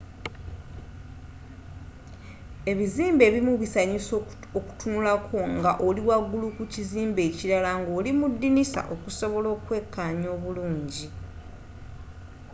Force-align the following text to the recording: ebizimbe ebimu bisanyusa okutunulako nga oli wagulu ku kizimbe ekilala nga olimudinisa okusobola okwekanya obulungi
ebizimbe 2.71 3.23
ebimu 3.29 3.53
bisanyusa 3.61 4.13
okutunulako 4.57 5.37
nga 5.57 5.71
oli 5.87 6.01
wagulu 6.09 6.47
ku 6.57 6.63
kizimbe 6.73 7.21
ekilala 7.29 7.69
nga 7.79 7.91
olimudinisa 7.97 8.81
okusobola 8.93 9.47
okwekanya 9.55 10.27
obulungi 10.35 11.05